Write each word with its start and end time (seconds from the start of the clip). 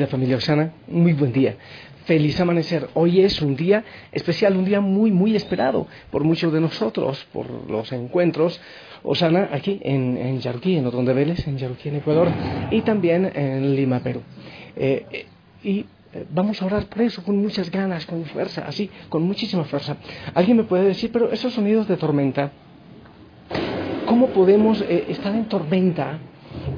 Querida 0.00 0.12
familia 0.12 0.36
Osana, 0.38 0.72
muy 0.88 1.12
buen 1.12 1.30
día. 1.30 1.56
Feliz 2.06 2.40
amanecer. 2.40 2.88
Hoy 2.94 3.20
es 3.20 3.42
un 3.42 3.54
día 3.54 3.84
especial, 4.12 4.56
un 4.56 4.64
día 4.64 4.80
muy, 4.80 5.10
muy 5.10 5.36
esperado 5.36 5.86
por 6.10 6.24
muchos 6.24 6.54
de 6.54 6.58
nosotros, 6.58 7.26
por 7.34 7.70
los 7.70 7.92
encuentros 7.92 8.58
Osana 9.02 9.50
aquí 9.52 9.78
en, 9.82 10.16
en 10.16 10.40
Yaruquí, 10.40 10.76
en 10.76 10.86
Otón 10.86 11.04
de 11.04 11.12
Vélez, 11.12 11.46
en 11.46 11.58
Yaruquí, 11.58 11.90
en 11.90 11.96
Ecuador, 11.96 12.28
y 12.70 12.80
también 12.80 13.30
en 13.34 13.76
Lima, 13.76 14.00
Perú. 14.00 14.22
Eh, 14.74 15.04
eh, 15.12 15.26
y 15.62 15.80
eh, 16.14 16.24
vamos 16.30 16.62
a 16.62 16.64
orar 16.64 16.86
por 16.86 17.02
eso 17.02 17.22
con 17.22 17.36
muchas 17.36 17.70
ganas, 17.70 18.06
con 18.06 18.24
fuerza, 18.24 18.64
así, 18.66 18.88
con 19.10 19.22
muchísima 19.24 19.64
fuerza. 19.64 19.98
Alguien 20.32 20.56
me 20.56 20.64
puede 20.64 20.84
decir, 20.84 21.10
pero 21.12 21.30
esos 21.30 21.52
sonidos 21.52 21.86
de 21.88 21.98
tormenta, 21.98 22.52
¿cómo 24.06 24.28
podemos 24.28 24.80
estar 24.80 25.34
en 25.34 25.44
tormenta 25.44 26.18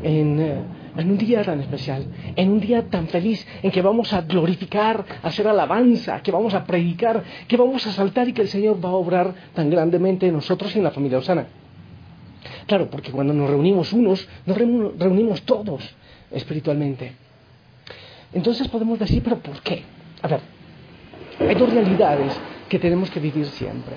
en 0.02 0.81
en 0.96 1.10
un 1.10 1.18
día 1.18 1.42
tan 1.42 1.60
especial, 1.60 2.06
en 2.36 2.50
un 2.50 2.60
día 2.60 2.88
tan 2.88 3.08
feliz, 3.08 3.46
en 3.62 3.70
que 3.70 3.82
vamos 3.82 4.12
a 4.12 4.22
glorificar, 4.22 5.04
a 5.22 5.28
hacer 5.28 5.48
alabanza, 5.48 6.22
que 6.22 6.30
vamos 6.30 6.54
a 6.54 6.64
predicar, 6.64 7.22
que 7.48 7.56
vamos 7.56 7.86
a 7.86 7.92
saltar 7.92 8.28
y 8.28 8.32
que 8.32 8.42
el 8.42 8.48
Señor 8.48 8.84
va 8.84 8.90
a 8.90 8.92
obrar 8.92 9.34
tan 9.54 9.70
grandemente 9.70 10.26
en 10.26 10.34
nosotros 10.34 10.74
y 10.74 10.78
en 10.78 10.84
la 10.84 10.90
familia 10.90 11.18
Osana. 11.18 11.46
Claro, 12.66 12.88
porque 12.90 13.10
cuando 13.10 13.32
nos 13.32 13.48
reunimos 13.48 13.92
unos, 13.92 14.28
nos 14.46 14.56
reunimos 14.56 15.42
todos 15.42 15.82
espiritualmente. 16.30 17.12
Entonces 18.32 18.68
podemos 18.68 18.98
decir, 18.98 19.22
pero 19.22 19.38
¿por 19.38 19.60
qué? 19.62 19.82
A 20.22 20.28
ver, 20.28 20.40
hay 21.40 21.54
dos 21.54 21.72
realidades 21.72 22.38
que 22.68 22.78
tenemos 22.78 23.10
que 23.10 23.20
vivir 23.20 23.46
siempre. 23.46 23.96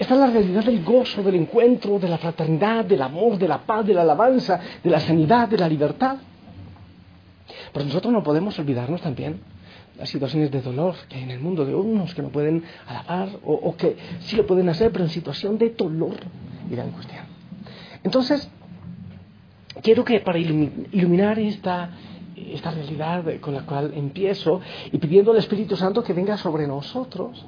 Esta 0.00 0.14
es 0.14 0.20
la 0.20 0.28
realidad 0.28 0.64
del 0.64 0.82
gozo, 0.82 1.22
del 1.22 1.34
encuentro, 1.34 1.98
de 1.98 2.08
la 2.08 2.16
fraternidad, 2.16 2.86
del 2.86 3.02
amor, 3.02 3.36
de 3.36 3.46
la 3.46 3.58
paz, 3.58 3.84
de 3.86 3.92
la 3.92 4.00
alabanza, 4.00 4.58
de 4.82 4.88
la 4.88 4.98
sanidad, 4.98 5.46
de 5.46 5.58
la 5.58 5.68
libertad. 5.68 6.16
Pero 7.70 7.84
nosotros 7.84 8.10
no 8.10 8.22
podemos 8.22 8.58
olvidarnos 8.58 9.02
también 9.02 9.42
las 9.98 10.08
situaciones 10.08 10.50
de 10.50 10.62
dolor 10.62 10.94
que 11.06 11.16
hay 11.16 11.24
en 11.24 11.32
el 11.32 11.40
mundo 11.40 11.66
de 11.66 11.74
unos 11.74 12.14
que 12.14 12.22
no 12.22 12.30
pueden 12.30 12.64
alabar 12.86 13.28
o, 13.44 13.76
que 13.76 13.98
sí 14.20 14.36
lo 14.36 14.46
pueden 14.46 14.70
hacer, 14.70 14.90
pero 14.90 15.04
en 15.04 15.10
situación 15.10 15.58
de 15.58 15.68
dolor 15.68 16.16
y 16.70 16.74
de 16.74 16.80
angustia. 16.80 17.26
Entonces, 18.02 18.50
quiero 19.82 20.02
que 20.02 20.20
para 20.20 20.38
iluminar 20.38 21.38
esta, 21.38 21.90
esta 22.52 22.70
realidad 22.70 23.24
con 23.40 23.54
la 23.54 23.62
cual 23.62 23.92
empiezo 23.94 24.60
y 24.90 24.98
pidiendo 24.98 25.32
al 25.32 25.38
Espíritu 25.38 25.76
Santo 25.76 26.02
que 26.02 26.12
venga 26.12 26.36
sobre 26.36 26.66
nosotros, 26.66 27.44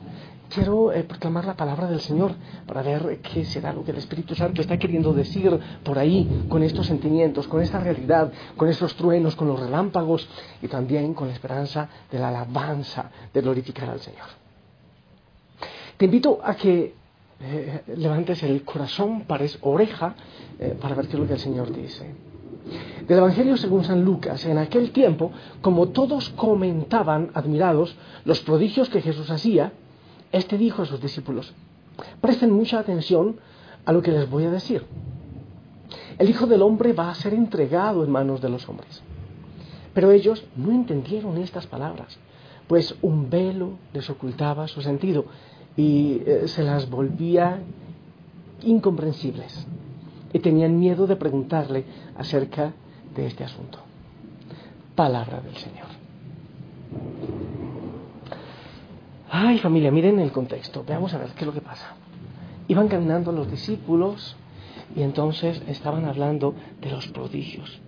quiero 0.52 0.92
eh, 0.92 1.04
proclamar 1.04 1.44
la 1.44 1.54
palabra 1.54 1.88
del 1.88 2.00
Señor 2.00 2.32
para 2.66 2.82
ver 2.82 3.20
qué 3.20 3.44
será 3.44 3.72
lo 3.72 3.84
que 3.84 3.90
el 3.90 3.98
Espíritu 3.98 4.34
Santo 4.34 4.60
está 4.60 4.78
queriendo 4.78 5.12
decir 5.12 5.58
por 5.82 5.98
ahí 5.98 6.46
con 6.48 6.62
estos 6.62 6.86
sentimientos, 6.86 7.48
con 7.48 7.62
esta 7.62 7.80
realidad, 7.80 8.32
con 8.56 8.68
estos 8.68 8.94
truenos, 8.94 9.34
con 9.36 9.48
los 9.48 9.58
relámpagos 9.58 10.28
y 10.60 10.68
también 10.68 11.14
con 11.14 11.28
la 11.28 11.34
esperanza 11.34 11.88
de 12.10 12.18
la 12.18 12.28
alabanza 12.28 13.10
de 13.32 13.40
glorificar 13.40 13.88
al 13.88 14.00
Señor. 14.00 14.26
Te 15.96 16.04
invito 16.06 16.40
a 16.42 16.54
que 16.54 16.94
eh, 17.40 17.82
levantes 17.96 18.42
el 18.42 18.62
corazón, 18.64 19.22
pares 19.22 19.58
oreja, 19.62 20.14
eh, 20.58 20.76
para 20.80 20.94
ver 20.94 21.06
qué 21.06 21.14
es 21.14 21.18
lo 21.18 21.26
que 21.26 21.34
el 21.34 21.40
Señor 21.40 21.72
dice. 21.72 22.31
Del 23.06 23.18
Evangelio 23.18 23.56
según 23.56 23.84
San 23.84 24.04
Lucas, 24.04 24.44
en 24.46 24.58
aquel 24.58 24.92
tiempo, 24.92 25.32
como 25.60 25.88
todos 25.88 26.30
comentaban 26.30 27.30
admirados 27.34 27.96
los 28.24 28.40
prodigios 28.40 28.88
que 28.88 29.02
Jesús 29.02 29.30
hacía, 29.30 29.72
este 30.30 30.56
dijo 30.56 30.82
a 30.82 30.86
sus 30.86 31.00
discípulos, 31.00 31.52
presten 32.20 32.52
mucha 32.52 32.78
atención 32.78 33.36
a 33.84 33.92
lo 33.92 34.02
que 34.02 34.12
les 34.12 34.30
voy 34.30 34.44
a 34.44 34.50
decir. 34.50 34.84
El 36.18 36.30
Hijo 36.30 36.46
del 36.46 36.62
Hombre 36.62 36.92
va 36.92 37.10
a 37.10 37.14
ser 37.14 37.34
entregado 37.34 38.04
en 38.04 38.10
manos 38.10 38.40
de 38.40 38.48
los 38.48 38.68
hombres. 38.68 39.02
Pero 39.94 40.10
ellos 40.10 40.44
no 40.56 40.70
entendieron 40.70 41.36
estas 41.38 41.66
palabras, 41.66 42.18
pues 42.66 42.94
un 43.02 43.28
velo 43.28 43.72
les 43.92 44.08
ocultaba 44.08 44.68
su 44.68 44.80
sentido 44.80 45.26
y 45.76 46.22
eh, 46.24 46.42
se 46.46 46.62
las 46.62 46.88
volvía 46.88 47.60
incomprensibles. 48.62 49.66
Y 50.32 50.38
tenían 50.38 50.78
miedo 50.78 51.06
de 51.06 51.16
preguntarle 51.16 51.84
acerca 52.16 52.72
de 53.14 53.26
este 53.26 53.44
asunto. 53.44 53.78
Palabra 54.94 55.40
del 55.40 55.56
Señor. 55.56 55.86
Ay, 59.30 59.58
familia, 59.58 59.90
miren 59.90 60.20
el 60.20 60.30
contexto. 60.30 60.84
Veamos 60.86 61.14
a 61.14 61.18
ver 61.18 61.30
qué 61.30 61.40
es 61.40 61.46
lo 61.46 61.52
que 61.52 61.60
pasa. 61.60 61.94
Iban 62.68 62.88
caminando 62.88 63.32
los 63.32 63.50
discípulos 63.50 64.36
y 64.94 65.02
entonces 65.02 65.62
estaban 65.66 66.04
hablando 66.04 66.54
de 66.80 66.90
los 66.90 67.08
prodigios. 67.08 67.80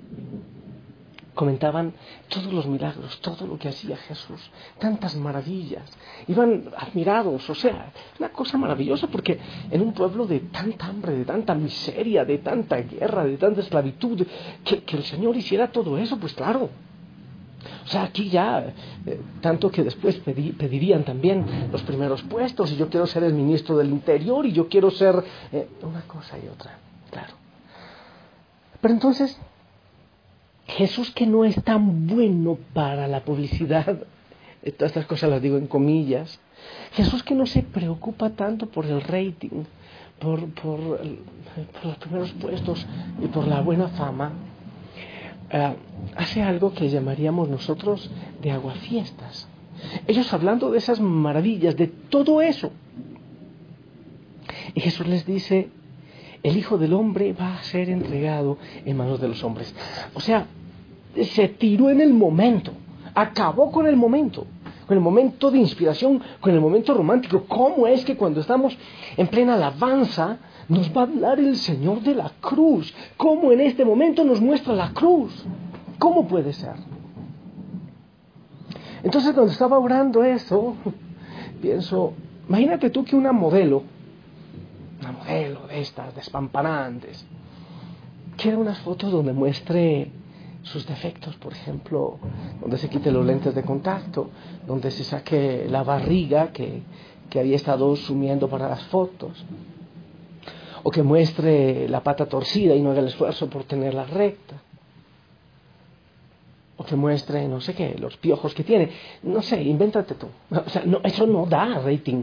Comentaban 1.34 1.92
todos 2.28 2.52
los 2.52 2.66
milagros, 2.66 3.20
todo 3.20 3.46
lo 3.46 3.58
que 3.58 3.68
hacía 3.68 3.96
Jesús, 3.96 4.40
tantas 4.78 5.16
maravillas. 5.16 5.84
Iban 6.28 6.70
admirados, 6.76 7.48
o 7.50 7.54
sea, 7.54 7.92
una 8.18 8.28
cosa 8.30 8.56
maravillosa 8.56 9.08
porque 9.08 9.38
en 9.70 9.80
un 9.80 9.92
pueblo 9.92 10.26
de 10.26 10.40
tanta 10.40 10.86
hambre, 10.86 11.12
de 11.12 11.24
tanta 11.24 11.54
miseria, 11.54 12.24
de 12.24 12.38
tanta 12.38 12.76
guerra, 12.76 13.24
de 13.24 13.36
tanta 13.36 13.60
esclavitud, 13.60 14.26
que, 14.64 14.82
que 14.84 14.96
el 14.96 15.04
Señor 15.04 15.36
hiciera 15.36 15.72
todo 15.72 15.98
eso, 15.98 16.16
pues 16.18 16.34
claro, 16.34 16.70
o 17.84 17.88
sea, 17.88 18.04
aquí 18.04 18.30
ya, 18.30 18.72
eh, 19.06 19.20
tanto 19.40 19.70
que 19.70 19.82
después 19.82 20.16
pedirían 20.16 21.04
también 21.04 21.68
los 21.70 21.82
primeros 21.82 22.22
puestos, 22.22 22.72
y 22.72 22.76
yo 22.76 22.88
quiero 22.88 23.06
ser 23.06 23.24
el 23.24 23.34
ministro 23.34 23.76
del 23.76 23.90
Interior, 23.90 24.46
y 24.46 24.52
yo 24.52 24.68
quiero 24.68 24.90
ser 24.90 25.22
eh, 25.52 25.68
una 25.82 26.02
cosa 26.02 26.38
y 26.38 26.48
otra, 26.48 26.78
claro. 27.10 27.34
Pero 28.80 28.94
entonces, 28.94 29.38
Jesús 30.66 31.10
que 31.10 31.26
no 31.26 31.44
es 31.44 31.62
tan 31.62 32.06
bueno 32.06 32.58
para 32.72 33.06
la 33.06 33.25
publicidad, 33.25 33.84
todas 34.76 34.91
estas 34.91 35.06
cosas 35.06 35.30
las 35.30 35.42
digo 35.42 35.58
en 35.58 35.66
comillas, 35.66 36.41
Jesús 36.92 37.22
que 37.22 37.34
no 37.34 37.47
se 37.47 37.62
preocupa 37.62 38.30
tanto 38.30 38.66
por 38.66 38.86
el 38.86 39.00
rating, 39.02 39.64
por, 40.19 40.48
por 40.54 41.00
los 41.84 41.97
primeros 41.98 42.32
puestos 42.32 42.86
y 43.22 43.26
por 43.26 43.47
la 43.47 43.60
buena 43.60 43.88
fama, 43.88 44.32
eh, 45.50 45.76
hace 46.16 46.42
algo 46.42 46.72
que 46.72 46.88
llamaríamos 46.88 47.48
nosotros 47.48 48.10
de 48.41 48.50
aguafiestas. 48.50 49.48
Ellos 50.06 50.32
hablando 50.32 50.70
de 50.70 50.78
esas 50.78 51.00
maravillas, 51.00 51.76
de 51.76 51.88
todo 51.88 52.41
eso. 52.41 52.72
Y 54.75 54.81
Jesús 54.81 55.06
les 55.06 55.26
dice, 55.26 55.69
el 56.44 56.56
Hijo 56.56 56.78
del 56.78 56.93
Hombre 56.93 57.32
va 57.32 57.56
a 57.56 57.62
ser 57.65 57.88
entregado 57.88 58.59
en 58.84 58.97
manos 58.97 59.21
de 59.21 59.28
los 59.28 59.43
hombres. 59.43 59.75
O 60.15 60.21
sea, 60.21 60.47
se 61.16 61.49
tiró 61.49 61.91
en 61.91 62.00
el 62.00 62.12
momento, 62.12 62.71
acabó 63.15 63.72
con 63.72 63.87
el 63.87 63.97
momento, 63.97 64.47
con 64.87 64.97
el 64.97 65.03
momento 65.03 65.50
de 65.50 65.59
inspiración, 65.59 66.22
con 66.41 66.53
el 66.53 66.60
momento 66.60 66.93
romántico. 66.93 67.44
¿Cómo 67.49 67.87
es 67.87 68.05
que 68.05 68.16
cuando 68.16 68.41
estamos 68.41 68.77
en 69.16 69.27
plena 69.27 69.55
alabanza, 69.55 70.38
nos 70.69 70.94
va 70.94 71.03
a 71.03 71.05
hablar 71.05 71.38
el 71.38 71.56
Señor 71.56 72.03
de 72.03 72.15
la 72.15 72.31
cruz. 72.41 72.94
¿Cómo 73.16 73.50
en 73.50 73.61
este 73.61 73.84
momento 73.84 74.22
nos 74.22 74.41
muestra 74.41 74.75
la 74.75 74.93
cruz? 74.93 75.32
¿Cómo 75.99 76.26
puede 76.26 76.53
ser? 76.53 76.75
Entonces 79.02 79.32
cuando 79.32 79.52
estaba 79.52 79.79
orando 79.79 80.25
eso, 80.25 80.75
pienso, 81.62 82.12
imagínate 82.49 82.90
tú 82.90 83.05
que 83.05 83.17
una 83.17 83.32
modelo, 83.32 83.82
modelo 85.34 85.66
de 85.66 85.81
estas, 85.81 86.14
despampanantes, 86.14 87.25
quiere 88.36 88.56
unas 88.56 88.78
fotos 88.81 89.10
donde 89.10 89.32
muestre 89.32 90.10
sus 90.62 90.86
defectos, 90.86 91.36
por 91.36 91.52
ejemplo, 91.52 92.19
donde 92.60 92.78
se 92.78 92.88
quite 92.88 93.10
los 93.10 93.26
lentes 93.26 93.54
de 93.54 93.62
contacto, 93.62 94.31
donde 94.66 94.90
se 94.90 95.04
saque 95.04 95.66
la 95.69 95.82
barriga 95.82 96.52
que, 96.52 96.82
que 97.28 97.40
había 97.40 97.56
estado 97.56 97.94
sumiendo 97.96 98.48
para 98.48 98.69
las 98.69 98.82
fotos, 98.84 99.44
o 100.82 100.90
que 100.90 101.02
muestre 101.02 101.88
la 101.88 102.02
pata 102.02 102.26
torcida 102.26 102.75
y 102.75 102.80
no 102.80 102.90
haga 102.90 103.00
el 103.00 103.08
esfuerzo 103.08 103.48
por 103.48 103.64
tenerla 103.64 104.04
recta, 104.04 104.56
o 106.76 106.84
que 106.84 106.96
muestre, 106.96 107.46
no 107.46 107.60
sé 107.60 107.75
qué, 107.75 107.96
los 107.98 108.16
piojos 108.16 108.54
que 108.54 108.64
tiene, 108.64 108.90
no 109.22 109.42
sé, 109.42 109.62
invéntate 109.62 110.14
tú. 110.14 110.28
O 110.66 110.69
sea, 110.70 110.82
no, 110.84 111.00
eso 111.04 111.26
no 111.26 111.46
da 111.46 111.80
rating, 111.80 112.22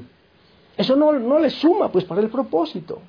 eso 0.77 0.95
no, 0.95 1.11
no 1.13 1.39
le 1.39 1.49
suma 1.49 1.91
pues 1.91 2.05
para 2.05 2.21
el 2.21 2.29
propósito. 2.29 3.01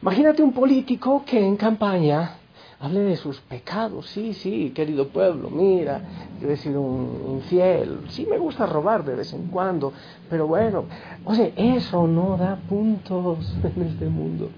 Imagínate 0.00 0.42
un 0.42 0.52
político 0.52 1.24
que 1.26 1.44
en 1.44 1.56
campaña 1.56 2.36
hable 2.80 3.00
de 3.00 3.16
sus 3.16 3.40
pecados, 3.40 4.06
sí, 4.06 4.32
sí, 4.34 4.70
querido 4.70 5.08
pueblo, 5.08 5.50
mira, 5.50 6.00
yo 6.40 6.48
he 6.48 6.56
sido 6.56 6.80
un 6.80 7.38
infiel, 7.38 8.02
sí 8.10 8.24
me 8.30 8.38
gusta 8.38 8.66
robar 8.66 9.04
de 9.04 9.16
vez 9.16 9.32
en 9.32 9.48
cuando, 9.48 9.92
pero 10.30 10.46
bueno, 10.46 10.84
o 11.24 11.34
sea, 11.34 11.50
eso 11.56 12.06
no 12.06 12.36
da 12.36 12.56
puntos 12.68 13.52
en 13.76 13.82
este 13.82 14.06
mundo. 14.06 14.50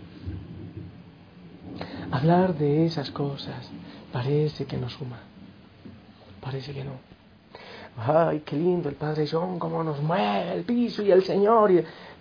Hablar 2.11 2.59
de 2.59 2.85
esas 2.85 3.11
cosas 3.11 3.71
parece 4.13 4.67
que 4.67 4.77
no 4.77 4.91
suma, 4.91 5.21
parece 6.43 6.75
que 6.75 6.85
no. 6.85 7.10
Ay, 7.97 8.43
qué 8.45 8.57
lindo 8.57 8.89
el 8.89 8.95
Padre 8.95 9.27
John, 9.31 9.59
cómo 9.59 9.83
nos 9.85 10.01
mueve 10.03 10.53
el 10.53 10.65
piso 10.65 11.03
y 11.03 11.11
el 11.11 11.25
Señor. 11.25 11.71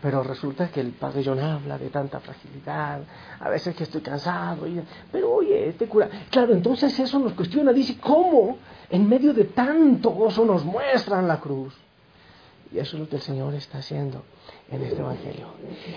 Pero 0.02 0.24
resulta 0.24 0.70
que 0.70 0.80
el 0.80 0.92
Padre 0.92 1.24
John 1.26 1.40
habla 1.40 1.78
de 1.78 1.90
tanta 1.90 2.20
fragilidad, 2.20 3.02
a 3.40 3.50
veces 3.50 3.76
que 3.76 3.84
estoy 3.84 4.02
cansado, 4.02 4.68
y, 4.68 4.82
pero 5.12 5.34
oye, 5.34 5.74
te 5.78 5.88
cura. 5.88 6.10
Claro, 6.30 6.54
entonces 6.54 6.98
eso 7.00 7.20
nos 7.20 7.34
cuestiona, 7.34 7.74
dice, 7.74 7.98
¿cómo 8.00 8.58
en 8.90 9.08
medio 9.08 9.34
de 9.34 9.46
tanto 9.46 10.12
gozo 10.12 10.46
nos 10.46 10.64
muestran 10.64 11.28
la 11.28 11.40
cruz? 11.40 11.76
Y 12.72 12.78
eso 12.78 12.96
es 12.96 13.02
lo 13.02 13.10
que 13.10 13.16
el 13.16 13.22
Señor 13.22 13.54
está 13.56 13.80
haciendo 13.80 14.24
en 14.70 14.84
este 14.84 15.00
Evangelio. 15.02 15.48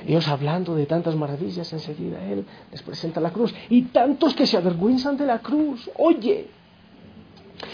Ellos 0.06 0.26
hablando 0.28 0.74
de 0.74 0.86
tantas 0.86 1.14
maravillas, 1.14 1.70
enseguida 1.72 2.24
Él 2.24 2.46
les 2.70 2.82
presenta 2.82 3.20
la 3.20 3.30
cruz. 3.30 3.54
Y 3.68 3.82
tantos 3.82 4.34
que 4.34 4.46
se 4.46 4.56
avergüenzan 4.56 5.18
de 5.18 5.26
la 5.26 5.40
cruz. 5.40 5.90
Oye, 5.96 6.48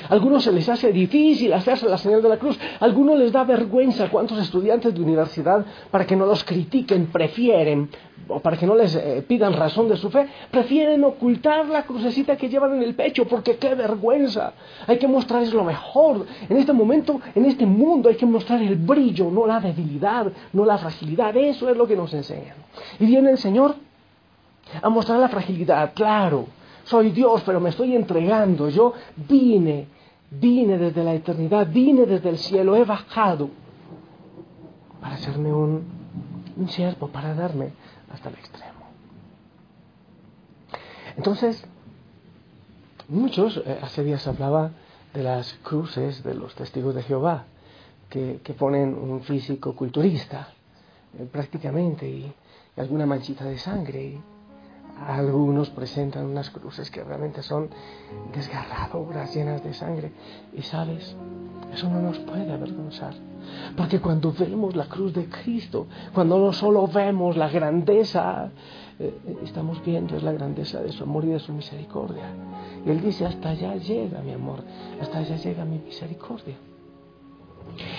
algunos 0.09 0.45
se 0.45 0.53
les 0.53 0.69
hace 0.69 0.93
difícil 0.93 1.53
hacerse 1.53 1.89
la 1.89 1.99
señal 1.99 2.23
de 2.23 2.29
la 2.29 2.39
cruz. 2.39 2.59
algunos 2.81 3.19
les 3.19 3.33
da 3.33 3.45
vergüenza. 3.45 4.09
¿Cuántos 4.09 4.39
estudiantes 4.39 4.95
de 4.95 5.01
universidad, 5.01 5.65
para 5.91 6.07
que 6.07 6.17
no 6.17 6.27
los 6.27 6.45
critiquen, 6.45 7.07
prefieren, 7.07 7.91
o 8.29 8.41
para 8.41 8.57
que 8.57 8.67
no 8.67 8.75
les 8.75 8.95
eh, 8.95 9.25
pidan 9.27 9.53
razón 9.55 9.89
de 9.89 9.97
su 9.97 10.11
fe, 10.11 10.29
prefieren 10.51 11.03
ocultar 11.05 11.69
la 11.69 11.85
crucecita 11.85 12.37
que 12.37 12.49
llevan 12.49 12.75
en 12.75 12.83
el 12.83 12.95
pecho? 12.95 13.27
Porque 13.27 13.57
qué 13.57 13.75
vergüenza. 13.75 14.53
Hay 14.87 14.99
que 14.99 15.09
mostrarles 15.09 15.53
lo 15.53 15.65
mejor. 15.65 16.27
En 16.49 16.57
este 16.57 16.73
momento, 16.73 17.21
en 17.35 17.45
este 17.47 17.67
mundo, 17.67 18.09
hay 18.09 18.17
que 18.17 18.27
mostrar 18.27 18.63
el 18.63 18.77
brillo, 18.77 19.31
no 19.31 19.47
la 19.47 19.61
debilidad, 19.61 20.31
no 20.53 20.65
la 20.65 20.79
fragilidad. 20.79 21.37
Eso 21.37 21.69
es 21.69 21.77
lo 21.77 21.87
que 21.87 21.97
nos 21.97 22.13
enseñan. 22.15 22.57
Y 22.99 23.07
viene 23.07 23.31
el 23.31 23.39
Señor 23.39 23.75
a 24.83 24.89
mostrar 24.91 25.19
la 25.19 25.29
fragilidad, 25.29 25.93
claro 25.95 26.58
soy 26.89 27.11
Dios, 27.11 27.43
pero 27.45 27.61
me 27.61 27.71
estoy 27.71 27.95
entregando. 27.95 28.69
Yo 28.69 28.95
vine, 29.17 29.87
vine 30.31 30.79
desde 30.79 31.05
la 31.05 31.15
eternidad, 31.15 31.67
vine 31.71 32.07
desde 32.07 32.31
el 32.31 32.39
cielo, 32.39 32.77
he 32.77 32.85
bajado 32.85 33.51
para 35.01 35.15
hacerme 35.15 35.53
un, 35.53 35.85
un 36.57 36.69
siervo, 36.69 37.09
para 37.09 37.35
darme 37.35 37.71
hasta 38.13 38.29
el 38.29 38.35
extremo. 38.37 38.79
Entonces, 41.17 41.65
muchos, 43.09 43.61
eh, 43.65 43.79
hace 43.83 44.05
días 44.05 44.27
hablaba 44.27 44.71
de 45.13 45.23
las 45.23 45.55
cruces 45.63 46.23
de 46.23 46.35
los 46.35 46.55
testigos 46.55 46.95
de 46.95 47.03
Jehová, 47.03 47.45
que, 48.09 48.41
ponen 48.59 48.95
un 48.95 49.21
físico 49.23 49.75
culturista, 49.75 50.49
eh, 51.19 51.29
prácticamente, 51.31 52.09
y, 52.09 52.33
alguna 52.77 53.07
manchita 53.07 53.45
de 53.45 53.59
sangre. 53.59 54.21
Algunos 55.07 55.71
presentan 55.71 56.27
unas 56.27 56.51
cruces 56.51 56.91
que 56.91 57.05
realmente 57.05 57.43
son 57.43 57.71
desgarradoras, 58.33 59.35
llenas 59.35 59.63
de 59.63 59.75
sangre. 59.75 60.13
Y 60.53 60.63
sabes, 60.63 61.17
eso 61.73 61.89
no 61.89 62.01
nos 62.01 62.19
puede 62.19 62.53
avergonzar. 62.53 63.15
Porque 63.77 64.01
cuando 64.01 64.33
vemos 64.33 64.77
la 64.77 64.87
cruz 64.87 65.15
de 65.15 65.27
Cristo, 65.27 65.87
cuando 66.13 66.39
no 66.39 66.53
solo 66.53 66.87
vemos 66.87 67.37
la 67.37 67.49
grandeza, 67.49 68.51
eh, 68.99 69.39
estamos 69.45 69.83
viendo 69.85 70.17
es 70.17 70.23
la 70.23 70.33
grandeza 70.33 70.81
de 70.83 70.93
su 70.93 71.05
amor 71.05 71.25
y 71.25 71.29
de 71.29 71.39
su 71.39 71.53
misericordia. 71.53 72.25
Y 72.85 72.91
Él 72.91 73.01
dice, 73.01 73.27
hasta 73.27 73.51
allá 73.51 73.77
llega 73.77 74.21
mi 74.21 74.33
amor, 74.33 74.63
hasta 75.01 75.19
allá 75.19 75.37
llega 75.37 75.65
mi 75.65 75.79
misericordia. 75.79 76.57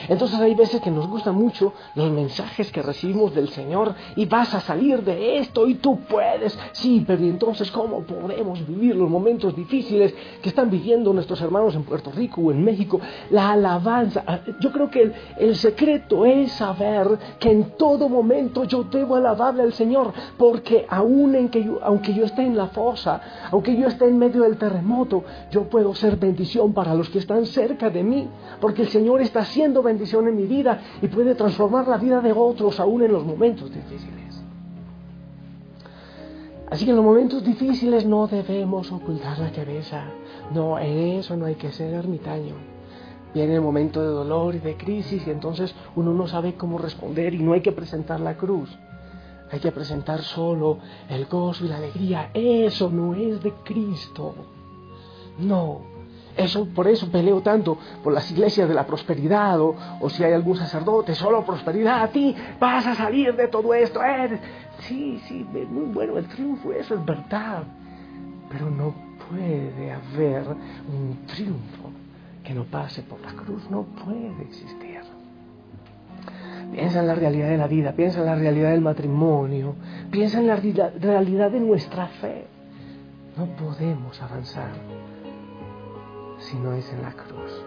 Entonces 0.08 0.40
hay 0.40 0.56
veces 0.56 0.82
que 0.82 0.92
nos 0.92 1.08
gustan 1.08 1.36
mucho 1.36 1.74
los 1.96 2.12
mensajes 2.12 2.72
que 2.72 2.82
recibimos 2.82 3.34
del 3.34 3.50
Señor 3.50 3.96
y 4.16 4.26
vas 4.26 4.54
a 4.54 4.62
salir 4.62 5.04
de 5.04 5.38
esto 5.38 5.68
y 5.68 5.76
tú 5.76 6.00
puedes. 6.02 6.58
Sí, 6.72 7.04
pero 7.06 7.24
entonces 7.24 7.72
cómo 7.72 8.02
podemos 8.02 8.66
vivir 8.68 8.96
los 8.96 9.10
momentos 9.10 9.56
difíciles 9.56 10.14
que 10.42 10.50
están 10.50 10.70
viviendo 10.70 11.14
nuestros 11.14 11.42
hermanos 11.42 11.76
en 11.76 11.84
Puerto 11.84 12.12
Rico 12.12 12.42
o 12.42 12.52
en 12.52 12.64
México? 12.64 13.00
La 13.30 13.52
alabanza. 13.52 14.24
Ah, 14.26 14.40
yo 14.60 14.72
creo 14.72 14.90
que 14.90 15.12
el, 15.38 15.56
secreto 15.56 16.26
es 16.26 16.54
saber 16.54 17.08
que 17.40 17.52
en 17.52 17.78
todo 17.78 18.10
momento 18.10 18.64
yo 18.64 18.84
debo 18.84 19.16
alabarle 19.16 19.64
al 19.64 19.74
Señor 19.74 20.14
porque 20.38 20.86
aún 20.90 21.36
en 21.36 21.50
que 21.50 21.64
yo, 21.64 21.80
aunque 21.84 22.14
yo 22.14 22.26
esté 22.26 22.44
en 22.44 22.56
la 22.56 22.68
fosa, 22.68 23.22
aunque 23.52 23.76
yo 23.76 23.88
esté 23.88 24.08
en 24.08 24.18
medio 24.18 24.44
del 24.44 24.58
terremoto, 24.58 25.24
yo 25.52 25.64
puedo 25.64 25.94
ser 25.96 26.16
bendición 26.16 26.74
para 26.74 26.94
los 26.94 27.10
que 27.10 27.20
están 27.20 27.46
cerca 27.46 27.90
de 27.90 28.04
mí 28.04 28.28
porque 28.60 28.84
el 28.84 28.90
Señor 28.90 29.22
está 29.22 29.42
haciendo 29.42 29.59
bendición 29.68 30.28
en 30.28 30.36
mi 30.36 30.46
vida 30.46 30.82
y 31.02 31.08
puede 31.08 31.36
transformar 31.36 31.88
la 31.88 31.98
vida 31.98 32.22
de 32.22 32.32
otros 32.32 32.80
aún 32.80 33.04
en 33.04 33.12
los 33.12 33.26
momentos 33.26 33.74
difíciles. 33.74 34.44
Así 36.70 36.86
que 36.86 36.92
en 36.92 36.98
los 36.98 37.06
momentos 37.06 37.44
difíciles 37.44 38.06
no 38.06 38.28
debemos 38.28 38.92
ocultar 38.92 39.40
la 39.40 39.52
cabeza. 39.52 40.04
No, 40.54 40.78
en 40.78 41.18
eso 41.20 41.36
no 41.36 41.46
hay 41.46 41.56
que 41.56 41.72
ser 41.72 41.94
ermitaño. 41.94 42.56
Viene 43.34 43.56
el 43.56 43.62
momento 43.62 44.02
de 44.02 44.08
dolor 44.08 44.56
y 44.56 44.60
de 44.60 44.78
crisis 44.78 45.26
y 45.26 45.32
entonces 45.32 45.74
uno 45.96 46.14
no 46.14 46.28
sabe 46.28 46.56
cómo 46.56 46.78
responder 46.78 47.34
y 47.34 47.40
no 47.40 47.54
hay 47.54 47.62
que 47.62 47.72
presentar 47.72 48.20
la 48.20 48.38
cruz. 48.38 48.70
Hay 49.52 49.60
que 49.60 49.72
presentar 49.72 50.22
solo 50.22 50.78
el 51.10 51.26
gozo 51.26 51.66
y 51.66 51.70
la 51.70 51.78
alegría. 51.78 52.30
Eso 52.34 52.90
no 52.90 53.16
es 53.16 53.42
de 53.42 53.52
Cristo. 53.64 54.36
No, 55.40 55.82
eso, 56.40 56.66
por 56.68 56.88
eso 56.88 57.12
peleo 57.12 57.42
tanto 57.42 57.78
por 58.04 58.14
las 58.14 58.30
iglesias 58.32 58.68
de 58.68 58.74
la 58.74 58.86
prosperidad 58.86 59.60
o, 59.60 60.10
si 60.10 60.24
hay 60.24 60.34
algún 60.34 60.56
sacerdote, 60.56 61.14
solo 61.14 61.46
prosperidad 61.46 62.02
a 62.04 62.08
ti, 62.08 62.36
vas 62.60 62.86
a 62.88 62.96
salir 62.96 63.36
de 63.36 63.48
todo 63.48 63.74
esto. 63.74 64.04
Eh. 64.04 64.40
Sí, 64.80 65.22
sí, 65.28 65.46
muy 65.70 65.94
bueno 65.94 66.18
el 66.18 66.28
triunfo, 66.28 66.72
eso 66.72 66.96
es 66.96 67.06
verdad. 67.06 67.64
Pero 68.50 68.70
no 68.70 68.94
puede 69.30 69.92
haber 69.92 70.48
un 70.48 71.26
triunfo 71.28 71.92
que 72.44 72.54
no 72.54 72.64
pase 72.64 73.04
por 73.04 73.20
la 73.22 73.34
cruz, 73.34 73.70
no 73.70 73.84
puede 73.84 74.42
existir. 74.42 75.02
Piensa 76.72 77.00
en 77.00 77.08
la 77.08 77.16
realidad 77.16 77.50
de 77.50 77.58
la 77.58 77.68
vida, 77.68 77.94
piensa 77.94 78.20
en 78.20 78.28
la 78.28 78.36
realidad 78.36 78.72
del 78.72 78.82
matrimonio, 78.82 79.76
piensa 80.12 80.40
en 80.40 80.48
la 80.48 80.56
realidad 80.56 81.52
de 81.52 81.60
nuestra 81.60 82.08
fe. 82.08 82.46
No 83.38 83.46
podemos 83.56 84.22
avanzar 84.22 84.72
si 86.40 86.58
no 86.58 86.74
es 86.74 86.92
en 86.92 87.02
la 87.02 87.12
cruz. 87.12 87.66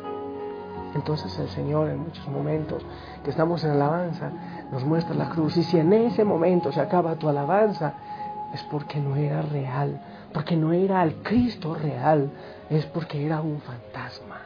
Entonces 0.95 1.39
el 1.39 1.49
Señor 1.49 1.89
en 1.89 2.01
muchos 2.01 2.27
momentos 2.29 2.85
que 3.25 3.31
estamos 3.31 3.65
en 3.65 3.71
alabanza 3.71 4.31
nos 4.71 4.85
muestra 4.85 5.15
la 5.15 5.31
cruz. 5.31 5.57
Y 5.57 5.63
si 5.63 5.79
en 5.79 5.93
ese 5.93 6.25
momento 6.25 6.71
se 6.73 6.81
acaba 6.81 7.17
tu 7.17 7.29
alabanza, 7.29 7.95
es 8.53 8.63
porque 8.65 9.01
no 9.01 9.17
era 9.17 9.41
real, 9.43 10.01
porque 10.33 10.57
no 10.57 10.73
era 10.73 11.03
el 11.03 11.17
Cristo 11.23 11.75
real, 11.75 12.31
es 12.69 12.85
porque 12.87 13.25
era 13.25 13.41
un 13.41 13.61
fantasma. 13.61 14.41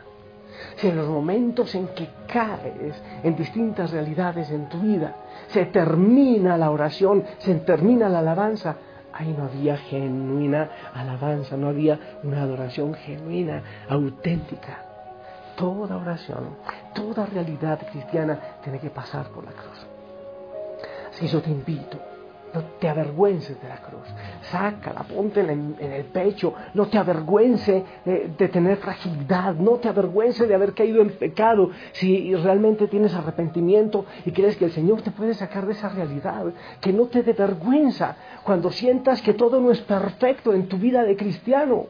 Si 0.76 0.88
en 0.88 0.96
los 0.96 1.08
momentos 1.08 1.74
en 1.74 1.88
que 1.88 2.08
caes 2.26 2.94
en 3.22 3.36
distintas 3.36 3.90
realidades 3.90 4.50
en 4.50 4.68
tu 4.68 4.78
vida, 4.78 5.14
se 5.48 5.66
termina 5.66 6.56
la 6.56 6.70
oración, 6.70 7.24
se 7.38 7.54
termina 7.56 8.08
la 8.08 8.20
alabanza, 8.20 8.76
ahí 9.18 9.34
no 9.36 9.44
había 9.44 9.76
genuina 9.76 10.68
alabanza, 10.94 11.56
no 11.56 11.68
había 11.68 11.98
una 12.22 12.42
adoración 12.42 12.94
genuina, 12.94 13.62
auténtica. 13.88 14.82
Toda 15.56 15.96
oración, 15.96 16.56
toda 16.94 17.24
realidad 17.26 17.80
cristiana 17.90 18.38
tiene 18.62 18.78
que 18.78 18.90
pasar 18.90 19.28
por 19.28 19.44
la 19.44 19.52
cruz. 19.52 19.86
Así 21.10 21.20
que 21.20 21.28
yo 21.28 21.40
te 21.40 21.50
invito 21.50 21.98
no 22.56 22.62
te 22.80 22.88
avergüences 22.88 23.60
de 23.60 23.68
la 23.68 23.76
cruz. 23.76 24.06
Sácala, 24.50 25.02
ponte 25.02 25.40
en, 25.40 25.76
el 25.78 26.04
pecho. 26.06 26.54
No 26.72 26.86
te 26.86 26.96
avergüences 26.96 27.82
de, 28.04 28.48
tener 28.48 28.78
fragilidad. 28.78 29.54
No 29.54 29.72
te 29.72 29.88
avergüences 29.88 30.48
de 30.48 30.54
haber 30.54 30.72
caído 30.72 31.02
en 31.02 31.10
pecado. 31.10 31.70
Si 31.92 32.34
realmente 32.34 32.88
tienes 32.88 33.14
arrepentimiento 33.14 34.06
y 34.24 34.32
crees 34.32 34.56
que 34.56 34.64
el 34.66 34.72
Señor 34.72 35.02
te 35.02 35.10
puede 35.10 35.34
sacar 35.34 35.66
de 35.66 35.72
esa 35.72 35.90
realidad. 35.90 36.46
Que 36.80 36.92
no 36.92 37.06
te 37.06 37.22
dé 37.22 37.34
vergüenza 37.34 38.16
cuando 38.42 38.70
sientas 38.70 39.20
que 39.20 39.34
todo 39.34 39.60
no 39.60 39.70
es 39.70 39.80
perfecto 39.82 40.54
en 40.54 40.66
tu 40.66 40.78
vida 40.78 41.04
de 41.04 41.16
cristiano. 41.16 41.86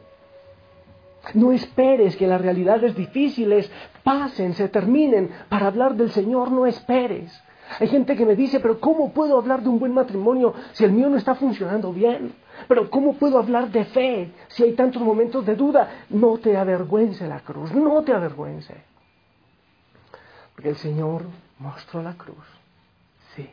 No 1.33 1.53
esperes 1.53 2.15
que 2.17 2.27
las 2.27 2.41
realidades 2.41 2.95
difíciles 2.95 3.71
pasen, 4.03 4.53
se 4.53 4.67
terminen 4.67 5.29
para 5.49 5.67
hablar 5.67 5.95
del 5.95 6.11
Señor. 6.11 6.51
No 6.51 6.65
esperes. 6.65 7.46
Hay 7.79 7.87
gente 7.87 8.15
que 8.15 8.25
me 8.25 8.35
dice, 8.35 8.59
pero 8.59 8.79
¿cómo 8.79 9.11
puedo 9.11 9.37
hablar 9.37 9.61
de 9.61 9.69
un 9.69 9.79
buen 9.79 9.93
matrimonio 9.93 10.53
si 10.71 10.83
el 10.83 10.91
mío 10.91 11.09
no 11.09 11.17
está 11.17 11.35
funcionando 11.35 11.91
bien? 11.93 12.33
Pero 12.67 12.89
¿cómo 12.89 13.13
puedo 13.13 13.37
hablar 13.37 13.69
de 13.69 13.85
fe 13.85 14.31
si 14.47 14.63
hay 14.63 14.73
tantos 14.73 15.01
momentos 15.01 15.45
de 15.45 15.55
duda? 15.55 16.05
No 16.09 16.37
te 16.37 16.57
avergüence 16.57 17.27
la 17.27 17.39
cruz, 17.41 17.71
no 17.73 18.01
te 18.03 18.13
avergüence. 18.13 18.73
Porque 20.55 20.69
el 20.69 20.77
Señor 20.77 21.23
mostró 21.59 22.01
la 22.01 22.13
cruz, 22.13 22.45
sí, 23.35 23.47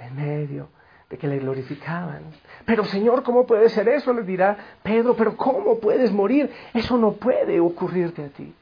en 0.00 0.16
medio 0.16 0.68
de 1.08 1.18
que 1.18 1.28
le 1.28 1.38
glorificaban. 1.38 2.22
Pero 2.64 2.84
Señor, 2.84 3.22
¿cómo 3.22 3.46
puede 3.46 3.68
ser 3.68 3.88
eso? 3.88 4.12
Le 4.12 4.22
dirá 4.22 4.56
Pedro, 4.82 5.14
pero 5.14 5.36
¿cómo 5.36 5.78
puedes 5.78 6.10
morir? 6.10 6.50
Eso 6.72 6.96
no 6.96 7.12
puede 7.12 7.60
ocurrirte 7.60 8.24
a 8.24 8.28
ti. 8.28 8.52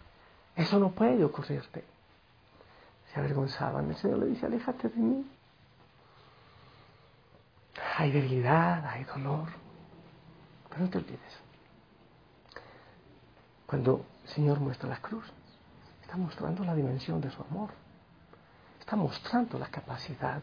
Eso 0.54 0.78
no 0.78 0.90
puede 0.90 1.24
ocurrirte 1.24 1.91
se 3.12 3.20
avergonzaban. 3.20 3.90
El 3.90 3.96
Señor 3.96 4.18
le 4.18 4.26
dice, 4.26 4.46
aléjate 4.46 4.88
de 4.88 4.96
mí. 4.96 5.26
Hay 7.98 8.10
debilidad, 8.10 8.84
hay 8.86 9.04
dolor, 9.04 9.48
pero 10.68 10.82
no 10.82 10.90
te 10.90 10.98
olvides. 10.98 11.38
Cuando 13.66 14.04
el 14.24 14.28
Señor 14.30 14.60
muestra 14.60 14.88
la 14.88 15.00
cruz, 15.00 15.24
está 16.02 16.16
mostrando 16.16 16.64
la 16.64 16.74
dimensión 16.74 17.20
de 17.20 17.30
su 17.30 17.42
amor. 17.42 17.70
Está 18.80 18.96
mostrando 18.96 19.58
la 19.58 19.68
capacidad 19.68 20.42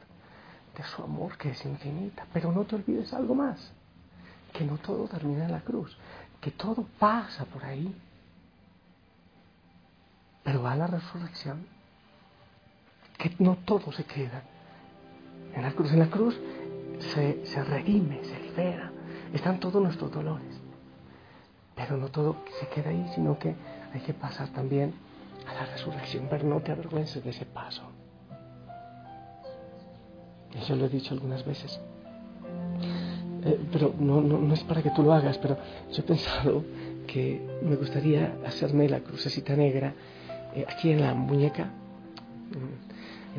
de 0.76 0.84
su 0.84 1.04
amor 1.04 1.38
que 1.38 1.52
es 1.52 1.66
infinita. 1.66 2.26
Pero 2.34 2.52
no 2.52 2.66
te 2.66 2.76
olvides 2.76 3.14
algo 3.14 3.36
más, 3.36 3.72
que 4.54 4.64
no 4.64 4.78
todo 4.78 5.08
termina 5.08 5.46
en 5.46 5.52
la 5.52 5.62
cruz, 5.62 5.96
que 6.42 6.52
todo 6.52 6.86
pasa 6.98 7.46
por 7.46 7.64
ahí. 7.66 7.96
Pero 10.44 10.64
va 10.64 10.72
a 10.72 10.78
la 10.78 10.88
resurrección, 10.88 11.68
que 13.20 13.32
no 13.38 13.58
todo 13.66 13.92
se 13.92 14.04
queda 14.06 14.42
en 15.54 15.62
la 15.62 15.72
cruz. 15.72 15.92
En 15.92 16.00
la 16.00 16.10
cruz 16.10 16.40
se, 17.14 17.46
se 17.46 17.64
redime, 17.64 18.24
se 18.24 18.40
libera, 18.40 18.92
están 19.34 19.60
todos 19.60 19.82
nuestros 19.84 20.12
dolores. 20.12 20.60
Pero 21.76 21.98
no 21.98 22.08
todo 22.08 22.38
se 22.60 22.68
queda 22.70 22.90
ahí, 22.90 23.06
sino 23.14 23.38
que 23.38 23.54
hay 23.94 24.02
que 24.02 24.14
pasar 24.14 24.50
también 24.50 24.94
a 25.48 25.54
la 25.54 25.66
resurrección. 25.66 26.28
Pero 26.30 26.46
no 26.48 26.60
te 26.62 26.72
avergüences 26.72 27.24
de 27.24 27.30
ese 27.30 27.46
paso. 27.46 27.84
Eso 30.56 30.76
lo 30.76 30.86
he 30.86 30.90
dicho 30.90 31.14
algunas 31.14 31.46
veces. 31.46 31.80
Eh, 33.44 33.60
pero 33.72 33.94
no, 34.00 34.20
no, 34.22 34.54
es 34.54 34.64
para 34.64 34.82
que 34.82 34.90
tú 34.90 35.04
lo 35.04 35.14
hagas, 35.14 35.38
pero 35.38 35.58
yo 35.92 36.00
he 36.02 36.06
pensado 36.06 36.64
que 37.08 37.60
me 37.62 37.76
gustaría 37.76 38.36
hacerme 38.46 38.90
la 38.90 39.00
crucecita 39.00 39.56
negra 39.56 39.94
eh, 40.54 40.66
aquí 40.68 40.92
en 40.92 41.02
la 41.02 41.14
muñeca, 41.14 41.72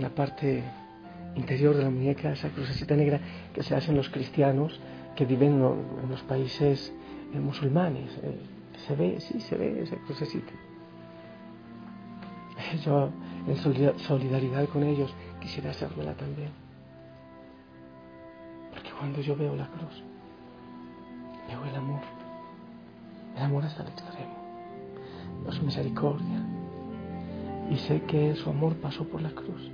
en 0.01 0.05
la 0.05 0.15
parte 0.15 0.65
interior 1.37 1.77
de 1.77 1.83
la 1.83 1.91
muñeca, 1.91 2.33
esa 2.33 2.49
crucecita 2.49 2.97
negra 2.97 3.21
que 3.53 3.63
se 3.63 3.75
hacen 3.75 3.95
los 3.95 4.09
cristianos 4.09 4.81
que 5.15 5.27
viven 5.27 5.63
en 5.63 6.09
los 6.09 6.23
países 6.23 6.91
eh, 7.35 7.39
musulmanes. 7.39 8.11
se 8.87 8.97
ve, 8.97 9.21
sí, 9.21 9.41
se 9.41 9.57
ve 9.57 9.83
esa 9.83 9.97
crucecita. 9.97 10.53
Yo, 12.85 13.11
en 13.47 13.99
solidaridad 13.99 14.67
con 14.71 14.85
ellos, 14.85 15.15
quisiera 15.39 15.71
hacérmela 15.71 16.15
también. 16.15 16.51
Porque 18.71 18.91
cuando 18.99 19.21
yo 19.21 19.35
veo 19.35 19.57
la 19.57 19.67
cruz, 19.67 20.03
veo 21.49 21.65
el 21.65 21.75
amor. 21.75 22.01
El 23.37 23.43
amor 23.43 23.65
hasta 23.65 23.83
el 23.83 23.89
extremo. 23.89 24.37
Veo 25.43 25.53
su 25.53 25.63
misericordia. 25.65 26.47
Y 27.71 27.77
sé 27.77 28.03
que 28.03 28.37
su 28.37 28.51
amor 28.51 28.77
pasó 28.77 29.05
por 29.05 29.21
la 29.23 29.31
cruz. 29.31 29.71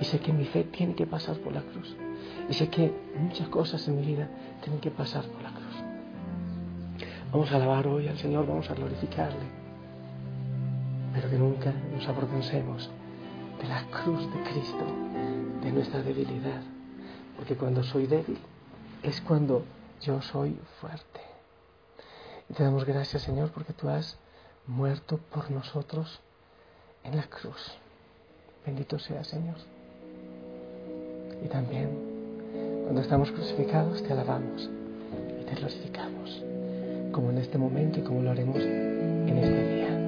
Y 0.00 0.04
sé 0.04 0.20
que 0.20 0.32
mi 0.32 0.44
fe 0.44 0.64
tiene 0.64 0.94
que 0.94 1.06
pasar 1.06 1.36
por 1.38 1.52
la 1.52 1.62
cruz. 1.62 1.96
Y 2.48 2.54
sé 2.54 2.68
que 2.68 2.92
muchas 3.18 3.48
cosas 3.48 3.86
en 3.88 4.00
mi 4.00 4.06
vida 4.06 4.28
tienen 4.62 4.80
que 4.80 4.90
pasar 4.90 5.24
por 5.24 5.42
la 5.42 5.50
cruz. 5.50 5.64
Vamos 7.32 7.52
a 7.52 7.56
alabar 7.56 7.86
hoy 7.86 8.08
al 8.08 8.18
Señor, 8.18 8.46
vamos 8.46 8.70
a 8.70 8.74
glorificarle. 8.74 9.46
Pero 11.12 11.30
que 11.30 11.36
nunca 11.36 11.72
nos 11.92 12.08
avergoncemos 12.08 12.90
de 13.60 13.68
la 13.68 13.82
cruz 13.86 14.22
de 14.32 14.42
Cristo, 14.50 14.84
de 15.62 15.72
nuestra 15.72 16.02
debilidad 16.02 16.62
porque 17.38 17.56
cuando 17.56 17.84
soy 17.84 18.08
débil 18.08 18.38
es 19.02 19.20
cuando 19.20 19.64
yo 20.00 20.20
soy 20.20 20.60
fuerte. 20.80 21.20
Y 22.48 22.54
te 22.54 22.64
damos 22.64 22.84
gracias, 22.84 23.22
Señor, 23.22 23.52
porque 23.52 23.72
tú 23.72 23.88
has 23.88 24.18
muerto 24.66 25.18
por 25.18 25.48
nosotros 25.50 26.20
en 27.04 27.16
la 27.16 27.22
cruz. 27.22 27.78
Bendito 28.66 28.98
sea, 28.98 29.22
Señor. 29.22 29.56
Y 31.44 31.48
también, 31.48 31.88
cuando 32.84 33.00
estamos 33.00 33.30
crucificados, 33.30 34.02
te 34.02 34.12
alabamos 34.12 34.68
y 35.40 35.44
te 35.44 35.54
glorificamos, 35.54 36.42
como 37.12 37.30
en 37.30 37.38
este 37.38 37.58
momento 37.58 38.00
y 38.00 38.02
como 38.02 38.22
lo 38.22 38.30
haremos 38.30 38.58
en 38.58 39.38
este 39.38 39.74
día. 39.74 40.07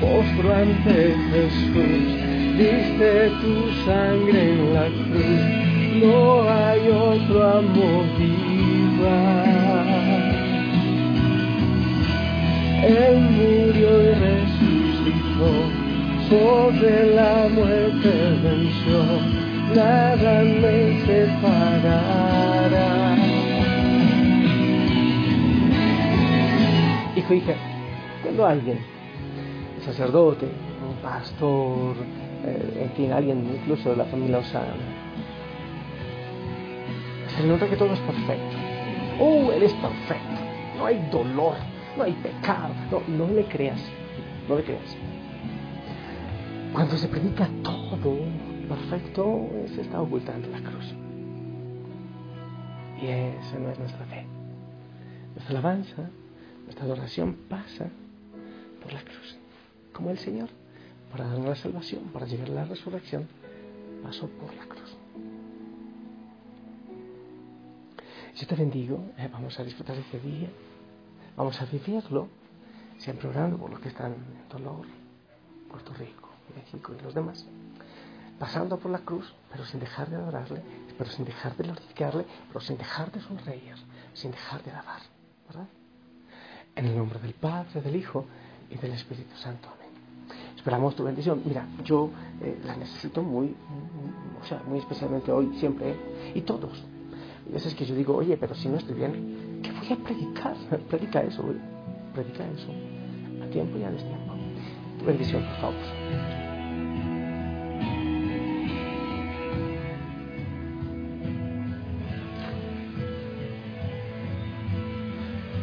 postro 0.00 0.54
ante 0.54 1.14
Jesús, 1.30 2.04
diste 2.58 3.30
tu 3.40 3.54
sangre 3.84 4.40
en 4.52 4.74
la 4.74 4.86
cruz, 4.86 5.42
no 6.02 6.48
hay 6.48 6.80
otro 6.88 7.58
amor 7.58 8.04
igual. 8.18 9.50
Él 12.82 13.16
murió 13.20 13.90
y 14.02 14.04
resucitó, 14.14 15.50
sobre 16.28 16.92
la 17.14 17.48
muerte 17.48 18.10
venció, 18.42 18.98
nada 19.74 20.42
me 20.42 20.76
separará. 21.06 22.90
Hijo, 27.16 27.34
hija, 27.34 27.54
cuando 28.22 28.46
alguien 28.46 28.78
sacerdote, 29.82 30.46
un 30.46 30.96
pastor, 31.02 31.96
eh, 32.44 32.82
en 32.84 32.90
fin, 32.96 33.12
alguien 33.12 33.46
incluso 33.54 33.90
de 33.90 33.96
la 33.96 34.04
familia 34.04 34.38
Osana, 34.38 34.74
se 37.36 37.46
nota 37.46 37.68
que 37.68 37.76
todo 37.76 37.92
es 37.92 38.00
perfecto. 38.00 38.56
Oh, 39.18 39.52
Él 39.52 39.62
es 39.62 39.72
perfecto. 39.74 40.40
No 40.76 40.86
hay 40.86 41.08
dolor, 41.10 41.54
no 41.96 42.04
hay 42.04 42.12
pecado. 42.12 42.74
No, 42.90 43.02
no 43.06 43.32
le 43.32 43.44
creas. 43.44 43.80
No 44.48 44.56
le 44.56 44.64
creas. 44.64 44.96
Cuando 46.72 46.96
se 46.96 47.08
predica 47.08 47.48
todo 47.62 48.18
perfecto, 48.68 49.48
se 49.74 49.80
está 49.82 50.00
ocultando 50.00 50.48
la 50.48 50.60
cruz. 50.60 50.94
Y 53.00 53.06
esa 53.06 53.58
no 53.58 53.70
es 53.70 53.78
nuestra 53.78 54.04
fe. 54.06 54.26
Nuestra 55.34 55.58
alabanza, 55.58 56.10
nuestra 56.64 56.84
adoración 56.84 57.36
pasa 57.48 57.88
por 58.82 58.92
la 58.92 59.00
cruz. 59.00 59.39
Como 59.92 60.10
el 60.10 60.18
Señor, 60.18 60.48
para 61.10 61.26
darnos 61.26 61.48
la 61.48 61.56
salvación, 61.56 62.04
para 62.12 62.26
llegar 62.26 62.48
a 62.48 62.52
la 62.52 62.64
resurrección, 62.64 63.28
pasó 64.02 64.28
por 64.28 64.54
la 64.54 64.64
cruz. 64.64 64.96
Yo 68.36 68.46
te 68.46 68.54
bendigo, 68.54 69.10
eh, 69.18 69.28
vamos 69.30 69.58
a 69.58 69.64
disfrutar 69.64 69.96
este 69.96 70.20
día, 70.20 70.48
vamos 71.36 71.60
a 71.60 71.66
vivirlo, 71.66 72.28
siempre 72.98 73.28
orando 73.28 73.58
por 73.58 73.70
los 73.70 73.80
que 73.80 73.88
están 73.88 74.12
en 74.12 74.48
dolor, 74.48 74.86
Puerto 75.68 75.92
Rico, 75.94 76.28
México 76.54 76.94
y 76.98 77.02
los 77.02 77.12
demás, 77.12 77.44
pasando 78.38 78.78
por 78.78 78.90
la 78.90 79.00
cruz, 79.00 79.34
pero 79.50 79.64
sin 79.66 79.80
dejar 79.80 80.08
de 80.08 80.16
adorarle, 80.16 80.62
pero 80.96 81.10
sin 81.10 81.24
dejar 81.24 81.56
de 81.56 81.64
glorificarle, 81.64 82.24
pero 82.48 82.60
sin 82.60 82.78
dejar 82.78 83.10
de 83.12 83.20
sonreír, 83.20 83.74
sin 84.14 84.30
dejar 84.30 84.62
de 84.62 84.70
alabar. 84.70 85.00
En 86.76 86.86
el 86.86 86.96
nombre 86.96 87.18
del 87.18 87.34
Padre, 87.34 87.82
del 87.82 87.96
Hijo 87.96 88.26
y 88.70 88.76
del 88.76 88.92
Espíritu 88.92 89.36
Santo. 89.36 89.79
Esperamos 90.60 90.94
tu 90.94 91.04
bendición. 91.04 91.40
Mira, 91.42 91.66
yo 91.84 92.10
eh, 92.42 92.60
la 92.66 92.76
necesito 92.76 93.22
muy, 93.22 93.54
o 94.42 94.44
sea, 94.44 94.62
muy 94.68 94.78
especialmente 94.78 95.32
hoy, 95.32 95.50
siempre, 95.58 95.96
y 96.34 96.42
todos. 96.42 96.84
Y 97.48 97.52
veces 97.54 97.74
que 97.74 97.86
yo 97.86 97.94
digo, 97.94 98.14
oye, 98.14 98.36
pero 98.36 98.54
si 98.54 98.68
no 98.68 98.76
estoy 98.76 98.94
bien, 98.94 99.62
¿qué 99.62 99.72
voy 99.72 99.90
a 99.90 99.96
predicar? 99.96 100.54
Predica 100.90 101.22
eso, 101.22 101.42
güey. 101.42 101.56
Predica 102.12 102.44
eso. 102.46 102.68
A 103.42 103.46
tiempo 103.48 103.78
y 103.78 103.84
a 103.84 103.90
destiempo. 103.90 104.34
Tu 104.98 105.06
bendición, 105.06 105.42
por 105.42 105.56
favor. 105.56 105.74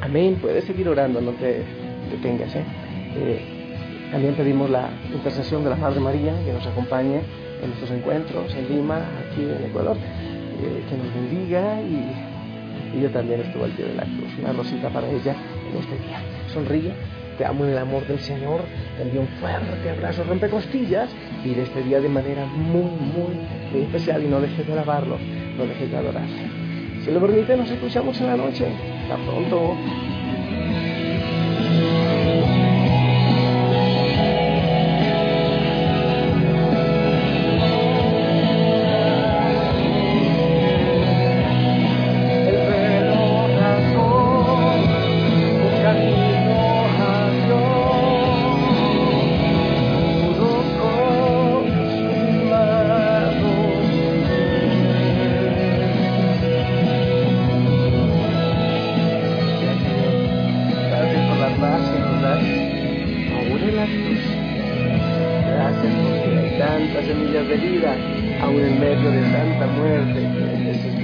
Amén. 0.01 0.39
Puedes 0.41 0.65
seguir 0.65 0.89
orando, 0.89 1.21
no 1.21 1.33
te 1.33 1.63
detengas. 2.09 2.55
¿eh? 2.55 2.65
Eh, 3.15 3.56
también 4.11 4.35
pedimos 4.35 4.69
la 4.69 4.89
intercesión 5.13 5.63
de 5.63 5.69
la 5.69 5.75
Madre 5.75 5.99
María 5.99 6.33
que 6.45 6.53
nos 6.53 6.65
acompañe 6.65 7.21
en 7.61 7.67
nuestros 7.67 7.91
encuentros 7.91 8.53
en 8.55 8.69
Lima, 8.69 8.97
aquí 8.97 9.41
en 9.41 9.65
Ecuador, 9.65 9.97
eh, 9.97 10.83
que 10.89 10.97
nos 10.97 11.13
bendiga 11.13 11.81
y, 11.81 13.01
yo 13.01 13.09
también 13.11 13.41
estuve 13.41 13.65
al 13.65 13.71
pie 13.71 13.85
de 13.85 13.95
la 13.95 14.03
cruz. 14.03 14.31
Una 14.39 14.53
rosita 14.53 14.89
para 14.89 15.07
ella 15.07 15.35
en 15.69 15.77
este 15.77 15.97
día. 16.07 16.19
Sonríe, 16.51 16.93
te 17.37 17.45
amo 17.45 17.65
en 17.65 17.71
el 17.71 17.77
amor 17.77 18.07
del 18.07 18.19
Señor, 18.19 18.61
te 18.95 19.03
envío 19.03 19.21
un 19.21 19.27
fuerte 19.39 19.89
abrazo, 19.89 20.23
rompe 20.23 20.49
costillas 20.49 21.09
y 21.43 21.53
de 21.53 21.63
este 21.63 21.83
día 21.83 21.99
de 21.99 22.09
manera 22.09 22.45
muy, 22.45 22.89
muy, 22.89 23.35
muy 23.71 23.81
especial 23.81 24.23
y 24.23 24.27
no 24.27 24.39
dejes 24.39 24.65
de 24.65 24.73
alabarlo, 24.73 25.17
no 25.57 25.65
dejes 25.67 25.91
de 25.91 25.97
adorarle. 25.97 26.49
Si 27.03 27.11
lo 27.11 27.19
permite, 27.19 27.55
nos 27.55 27.69
escuchamos 27.69 28.19
en 28.21 28.27
la 28.27 28.37
noche. 28.37 28.67
Hasta 29.03 29.15
pronto. 29.15 29.75
las 66.97 67.05
semillas 67.05 67.47
de 67.47 67.57
vida, 67.57 67.95
aún 68.41 68.59
en 68.59 68.79
medio 68.79 69.11
de 69.11 69.21
tanta 69.21 69.67
muerte. 69.67 70.96